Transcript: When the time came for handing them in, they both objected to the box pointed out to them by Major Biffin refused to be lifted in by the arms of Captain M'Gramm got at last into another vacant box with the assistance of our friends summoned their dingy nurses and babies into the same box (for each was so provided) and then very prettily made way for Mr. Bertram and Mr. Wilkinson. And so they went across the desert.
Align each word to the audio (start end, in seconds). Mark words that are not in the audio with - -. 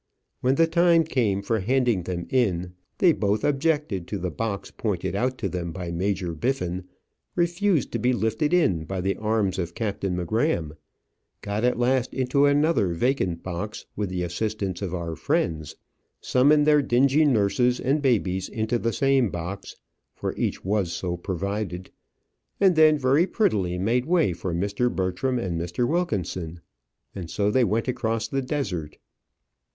When 0.39 0.55
the 0.55 0.65
time 0.65 1.03
came 1.03 1.43
for 1.43 1.59
handing 1.59 2.01
them 2.05 2.25
in, 2.31 2.73
they 2.97 3.11
both 3.11 3.43
objected 3.43 4.07
to 4.07 4.17
the 4.17 4.31
box 4.31 4.71
pointed 4.71 5.13
out 5.15 5.37
to 5.37 5.47
them 5.47 5.71
by 5.71 5.91
Major 5.91 6.33
Biffin 6.33 6.85
refused 7.35 7.91
to 7.91 7.99
be 7.99 8.11
lifted 8.11 8.51
in 8.51 8.85
by 8.85 8.99
the 8.99 9.15
arms 9.17 9.59
of 9.59 9.75
Captain 9.75 10.15
M'Gramm 10.17 10.73
got 11.43 11.63
at 11.63 11.77
last 11.77 12.15
into 12.15 12.47
another 12.47 12.95
vacant 12.95 13.43
box 13.43 13.85
with 13.95 14.09
the 14.09 14.23
assistance 14.23 14.81
of 14.81 14.95
our 14.95 15.15
friends 15.15 15.75
summoned 16.19 16.65
their 16.65 16.81
dingy 16.81 17.23
nurses 17.23 17.79
and 17.79 18.01
babies 18.01 18.49
into 18.49 18.79
the 18.79 18.93
same 18.93 19.29
box 19.29 19.75
(for 20.15 20.35
each 20.35 20.65
was 20.65 20.91
so 20.91 21.15
provided) 21.15 21.91
and 22.59 22.75
then 22.75 22.97
very 22.97 23.27
prettily 23.27 23.77
made 23.77 24.05
way 24.07 24.33
for 24.33 24.51
Mr. 24.51 24.91
Bertram 24.91 25.37
and 25.37 25.61
Mr. 25.61 25.87
Wilkinson. 25.87 26.59
And 27.13 27.29
so 27.29 27.51
they 27.51 27.63
went 27.63 27.87
across 27.87 28.27
the 28.27 28.41
desert. 28.41 28.97